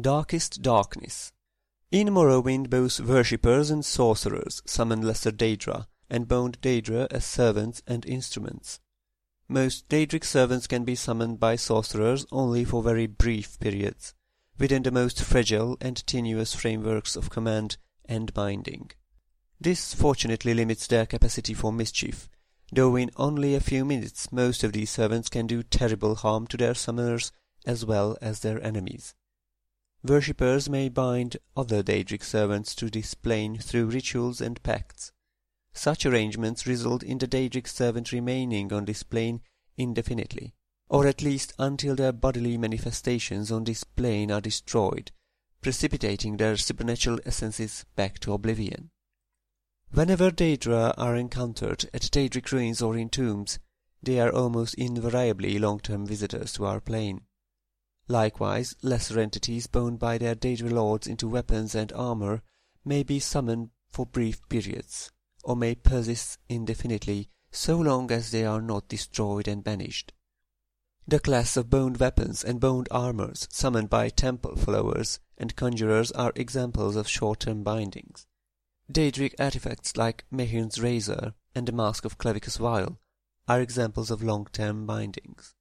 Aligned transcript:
Darkest 0.00 0.60
Darkness 0.60 1.30
In 1.92 2.08
Morrowind 2.08 2.68
both 2.68 2.98
worshippers 2.98 3.70
and 3.70 3.84
sorcerers 3.84 4.60
summoned 4.66 5.04
lesser 5.04 5.30
Daedra, 5.30 5.86
and 6.10 6.26
bound 6.26 6.60
Daedra 6.60 7.06
as 7.12 7.24
servants 7.24 7.80
and 7.86 8.04
instruments. 8.04 8.80
Most 9.46 9.88
Daedric 9.88 10.24
servants 10.24 10.66
can 10.66 10.84
be 10.84 10.96
summoned 10.96 11.38
by 11.38 11.54
sorcerers 11.54 12.26
only 12.32 12.64
for 12.64 12.82
very 12.82 13.06
brief 13.06 13.56
periods, 13.60 14.14
within 14.58 14.82
the 14.82 14.90
most 14.90 15.22
fragile 15.22 15.78
and 15.80 16.04
tenuous 16.08 16.56
frameworks 16.56 17.14
of 17.14 17.30
command 17.30 17.76
and 18.04 18.34
binding. 18.34 18.90
This 19.60 19.94
fortunately 19.94 20.54
limits 20.54 20.88
their 20.88 21.06
capacity 21.06 21.54
for 21.54 21.72
mischief, 21.72 22.28
though 22.72 22.96
in 22.96 23.12
only 23.14 23.54
a 23.54 23.60
few 23.60 23.84
minutes 23.84 24.32
most 24.32 24.64
of 24.64 24.72
these 24.72 24.90
servants 24.90 25.28
can 25.28 25.46
do 25.46 25.62
terrible 25.62 26.16
harm 26.16 26.48
to 26.48 26.56
their 26.56 26.74
summoners 26.74 27.30
as 27.64 27.86
well 27.86 28.18
as 28.20 28.40
their 28.40 28.60
enemies. 28.60 29.14
Worshippers 30.06 30.68
may 30.68 30.90
bind 30.90 31.38
other 31.56 31.82
Daedric 31.82 32.22
servants 32.22 32.74
to 32.74 32.90
this 32.90 33.14
plane 33.14 33.56
through 33.56 33.86
rituals 33.86 34.42
and 34.42 34.62
pacts. 34.62 35.12
Such 35.72 36.04
arrangements 36.04 36.66
result 36.66 37.02
in 37.02 37.16
the 37.16 37.26
Daedric 37.26 37.66
servant 37.66 38.12
remaining 38.12 38.70
on 38.70 38.84
this 38.84 39.02
plane 39.02 39.40
indefinitely, 39.78 40.52
or 40.90 41.06
at 41.06 41.22
least 41.22 41.54
until 41.58 41.96
their 41.96 42.12
bodily 42.12 42.58
manifestations 42.58 43.50
on 43.50 43.64
this 43.64 43.82
plane 43.82 44.30
are 44.30 44.42
destroyed, 44.42 45.10
precipitating 45.62 46.36
their 46.36 46.58
supernatural 46.58 47.18
essences 47.24 47.86
back 47.96 48.18
to 48.18 48.34
oblivion. 48.34 48.90
Whenever 49.90 50.30
Daedra 50.30 50.92
are 50.98 51.16
encountered 51.16 51.88
at 51.94 52.10
Daedric 52.12 52.52
ruins 52.52 52.82
or 52.82 52.94
in 52.94 53.08
tombs, 53.08 53.58
they 54.02 54.20
are 54.20 54.30
almost 54.30 54.74
invariably 54.74 55.58
long-term 55.58 56.04
visitors 56.06 56.52
to 56.52 56.66
our 56.66 56.80
plane. 56.82 57.22
Likewise, 58.08 58.74
lesser 58.82 59.18
entities 59.18 59.66
bound 59.66 59.98
by 59.98 60.18
their 60.18 60.34
Daedra 60.34 60.70
lords 60.70 61.06
into 61.06 61.26
weapons 61.28 61.74
and 61.74 61.92
armor 61.92 62.42
may 62.84 63.02
be 63.02 63.18
summoned 63.18 63.70
for 63.88 64.04
brief 64.04 64.46
periods, 64.48 65.10
or 65.42 65.56
may 65.56 65.74
persist 65.74 66.38
indefinitely 66.48 67.30
so 67.50 67.78
long 67.78 68.10
as 68.10 68.30
they 68.30 68.44
are 68.44 68.60
not 68.60 68.88
destroyed 68.88 69.48
and 69.48 69.64
banished. 69.64 70.12
The 71.06 71.20
class 71.20 71.56
of 71.56 71.70
bound 71.70 71.98
weapons 71.98 72.42
and 72.42 72.60
bound 72.60 72.88
armors 72.90 73.46
summoned 73.50 73.90
by 73.90 74.08
temple 74.08 74.56
followers 74.56 75.20
and 75.38 75.56
conjurers 75.56 76.10
are 76.12 76.32
examples 76.34 76.96
of 76.96 77.08
short-term 77.08 77.62
bindings. 77.62 78.26
Daedric 78.90 79.34
artifacts 79.38 79.96
like 79.96 80.24
Mehrunes 80.30 80.82
razor 80.82 81.34
and 81.54 81.66
the 81.66 81.72
mask 81.72 82.04
of 82.04 82.18
Clavicus 82.18 82.58
Vile 82.58 82.98
are 83.48 83.60
examples 83.60 84.10
of 84.10 84.22
long-term 84.22 84.86
bindings. 84.86 85.54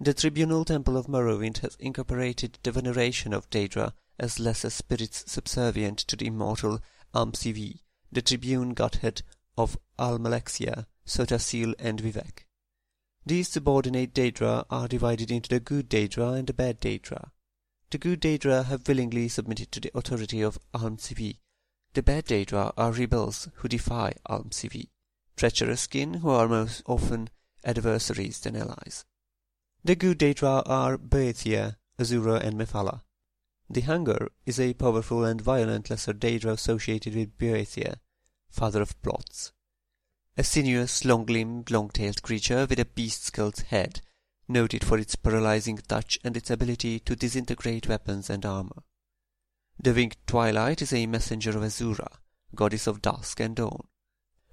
The 0.00 0.14
tribunal 0.14 0.64
temple 0.64 0.96
of 0.96 1.08
Morrowind 1.08 1.58
has 1.58 1.74
incorporated 1.80 2.60
the 2.62 2.70
veneration 2.70 3.32
of 3.32 3.50
Daedra 3.50 3.94
as 4.16 4.38
lesser 4.38 4.70
spirits 4.70 5.24
subservient 5.26 5.98
to 5.98 6.14
the 6.14 6.28
immortal 6.28 6.78
Almsivi, 7.12 7.80
the 8.12 8.22
tribune 8.22 8.74
godhead 8.74 9.22
of 9.56 9.76
Almalexia, 9.98 10.86
Sotha 11.04 11.40
Sil, 11.42 11.74
and 11.80 12.00
Vivec. 12.00 12.46
These 13.26 13.48
subordinate 13.48 14.14
Daedra 14.14 14.66
are 14.70 14.86
divided 14.86 15.32
into 15.32 15.48
the 15.48 15.58
good 15.58 15.88
Daedra 15.88 16.34
and 16.34 16.46
the 16.46 16.54
bad 16.54 16.80
Daedra. 16.80 17.32
The 17.90 17.98
good 17.98 18.20
Daedra 18.20 18.66
have 18.66 18.86
willingly 18.86 19.28
submitted 19.28 19.72
to 19.72 19.80
the 19.80 19.90
authority 19.96 20.42
of 20.42 20.60
Almsivi. 20.72 21.40
The 21.94 22.04
bad 22.04 22.26
Daedra 22.26 22.72
are 22.76 22.92
rebels 22.92 23.48
who 23.54 23.68
defy 23.68 24.12
Almsivi, 24.30 24.90
treacherous 25.36 25.88
kin 25.88 26.14
who 26.14 26.30
are 26.30 26.46
most 26.46 26.84
often 26.86 27.30
adversaries 27.64 28.38
than 28.38 28.54
allies. 28.54 29.04
The 29.84 29.94
good 29.94 30.18
Daedra 30.18 30.62
are 30.66 30.98
Boethiah, 30.98 31.76
Azura, 31.98 32.42
and 32.42 32.58
Mephala. 32.58 33.02
The 33.70 33.82
Hunger 33.82 34.28
is 34.44 34.58
a 34.58 34.74
powerful 34.74 35.24
and 35.24 35.40
violent 35.40 35.88
lesser 35.88 36.12
Daedra 36.12 36.52
associated 36.52 37.14
with 37.14 37.38
Boethiah, 37.38 37.96
father 38.50 38.82
of 38.82 39.00
plots. 39.02 39.52
A 40.36 40.42
sinuous, 40.42 41.04
long-limbed, 41.04 41.70
long-tailed 41.70 42.22
creature 42.22 42.66
with 42.68 42.80
a 42.80 42.84
beast-skulled 42.84 43.60
head, 43.68 44.00
noted 44.48 44.82
for 44.82 44.98
its 44.98 45.16
paralyzing 45.16 45.78
touch 45.78 46.18
and 46.24 46.36
its 46.36 46.50
ability 46.50 46.98
to 47.00 47.14
disintegrate 47.14 47.88
weapons 47.88 48.28
and 48.30 48.44
armor. 48.44 48.82
The 49.78 49.92
Winged 49.92 50.16
Twilight 50.26 50.82
is 50.82 50.92
a 50.92 51.06
messenger 51.06 51.50
of 51.50 51.62
Azura, 51.62 52.18
goddess 52.54 52.86
of 52.86 53.00
dusk 53.00 53.38
and 53.38 53.54
dawn. 53.54 53.86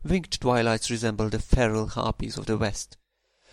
Winged 0.04 0.40
Twilights 0.40 0.92
resemble 0.92 1.30
the 1.30 1.40
feral 1.40 1.88
harpies 1.88 2.38
of 2.38 2.46
the 2.46 2.58
west, 2.58 2.98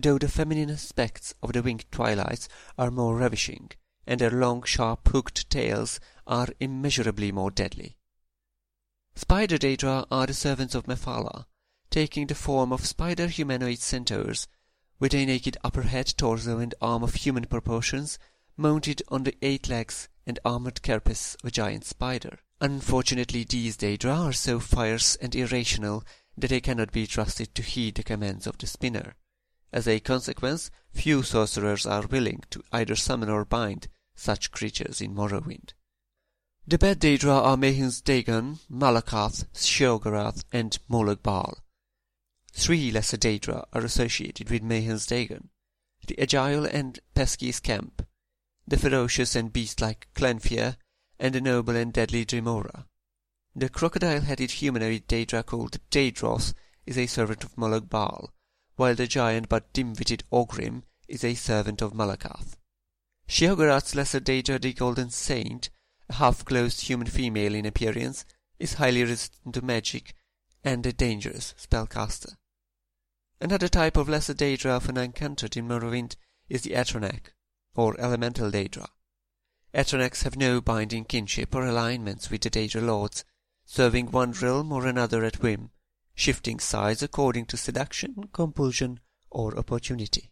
though 0.01 0.19
the 0.19 0.29
feminine 0.29 0.71
aspects 0.71 1.35
of 1.43 1.53
the 1.53 1.63
winged 1.63 1.85
twilights 1.91 2.49
are 2.79 2.91
more 2.91 3.17
ravishing, 3.17 3.71
and 4.07 4.21
their 4.21 4.31
long 4.31 4.63
sharp 4.63 5.07
hooked 5.09 5.49
tails 5.51 6.01
are 6.27 6.49
immeasurably 6.61 7.31
more 7.31 7.51
deadly. 7.51 7.97
Spider 9.15 9.59
Daedra 9.59 10.07
are 10.11 10.27
the 10.27 10.35
servants 10.35 10.75
of 10.75 10.87
Mephala, 10.87 11.47
taking 11.91 12.27
the 12.27 12.35
form 12.35 12.73
of 12.73 12.87
spider 12.87 13.29
humanoid 13.29 13.79
centaurs, 13.79 14.49
with 14.99 15.15
a 15.15 15.27
naked 15.27 15.57
upper 15.63 15.83
head, 15.83 16.15
torso, 16.17 16.59
and 16.59 16.75
arm 16.81 17.03
of 17.03 17.15
human 17.15 17.45
proportions, 17.45 18.19
mounted 18.57 19.03
on 19.09 19.25
the 19.25 19.37
eight 19.43 19.69
legs 19.69 20.09
and 20.27 20.39
armored 20.45 20.81
carapace 20.81 21.35
of 21.43 21.49
a 21.49 21.51
giant 21.51 21.85
spider. 21.85 22.39
Unfortunately, 22.61 23.45
these 23.45 23.77
Daedra 23.77 24.17
are 24.17 24.33
so 24.33 24.61
fierce 24.61 25.17
and 25.17 25.35
irrational 25.35 26.05
that 26.39 26.49
they 26.49 26.61
cannot 26.61 26.93
be 26.93 27.07
trusted 27.07 27.55
to 27.55 27.63
heed 27.63 27.97
the 27.97 28.03
commands 28.03 28.47
of 28.47 28.57
the 28.59 28.67
spinner. 28.67 29.15
As 29.73 29.89
a 29.89 30.01
consequence, 30.01 30.71
few 30.93 31.23
sorcerers 31.23 31.87
are 31.87 32.07
willing 32.07 32.45
to 32.51 32.63
either 32.73 32.95
summon 32.95 33.31
or 33.31 33.47
bind 33.47 33.89
such 34.15 34.51
creatures 34.51 35.01
in 35.01 35.15
Morrowind. 35.15 35.73
The 36.67 36.79
bad 36.79 37.01
Daedra 37.01 37.43
are 37.43 37.57
Mehrunes 37.57 38.05
Dagon, 38.05 38.59
Malacath, 38.71 39.47
Sheogorath, 39.55 40.45
and 40.53 40.79
Molag 40.89 41.23
Bal. 41.23 41.59
Three 42.53 42.91
lesser 42.91 43.17
Daedra 43.17 43.65
are 43.73 43.85
associated 43.85 44.51
with 44.51 44.63
Mehrunes 44.63 45.07
Dagon, 45.07 45.49
the 46.07 46.21
agile 46.21 46.67
and 46.67 47.01
pesky 47.15 47.51
Scamp, 47.51 48.07
the 48.69 48.77
ferocious 48.77 49.35
and 49.35 49.53
beast-like 49.53 50.07
Clannfear, 50.15 50.77
and 51.19 51.35
the 51.35 51.41
noble 51.41 51.75
and 51.75 51.93
deadly 51.93 52.27
Dremora. 52.27 52.87
The 53.57 53.69
crocodile-headed 53.69 54.51
humanoid 54.51 55.09
Daedra 55.09 55.45
called 55.45 55.79
Daedroth 55.91 56.53
is 56.87 56.99
a 56.99 57.07
servant 57.07 57.43
of 57.43 57.57
Molag 57.57 57.89
Bal, 57.89 58.33
while 58.77 58.95
the 58.95 59.07
giant 59.07 59.49
but 59.49 59.73
dim-witted 59.73 60.25
Ogrim 60.33 60.83
is 61.09 61.25
a 61.25 61.35
servant 61.35 61.83
of 61.83 61.93
Malacath. 61.93 62.57
Sheogorath's 63.29 63.95
lesser 63.95 64.21
Daedra, 64.21 64.61
the 64.61 64.73
Golden 64.73 65.11
Saint, 65.11 65.71
a 66.09 66.15
half-clothed 66.15 66.81
human 66.83 67.07
female 67.07 67.55
in 67.55 67.67
appearance, 67.67 68.25
is 68.59 68.75
highly 68.75 69.03
resistant 69.03 69.55
to 69.55 69.63
magic 69.63 70.15
and 70.65 70.87
a 70.87 70.93
dangerous 70.93 71.55
spellcaster. 71.59 72.37
Another 73.41 73.69
type 73.69 73.97
of 73.97 74.09
lesser 74.09 74.35
Daedra 74.35 74.77
often 74.77 74.97
encountered 74.97 75.57
in 75.57 75.67
Morrowind 75.67 76.17
is 76.49 76.63
the 76.63 76.75
Atronach, 76.75 77.33
or 77.75 77.99
Elemental 78.01 78.51
Daedra. 78.51 78.87
Atronachs 79.75 80.23
have 80.23 80.37
no 80.37 80.61
binding 80.61 81.05
kinship 81.05 81.55
or 81.55 81.65
alignments 81.65 82.31
with 82.31 82.43
the 82.43 82.51
Daedra 82.51 82.83
lords, 82.83 83.25
serving 83.65 84.11
one 84.11 84.33
realm 84.33 84.71
or 84.71 84.87
another 84.87 85.25
at 85.25 85.43
whim, 85.43 85.71
shifting 86.15 86.59
sides 86.59 87.03
according 87.03 87.47
to 87.47 87.57
seduction, 87.57 88.15
compulsion, 88.33 89.01
or 89.31 89.57
opportunity. 89.59 90.32